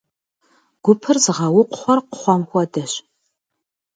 [0.83, 2.93] Гупыр зыгъэукхъуэр кхъуэм хуэдэщ.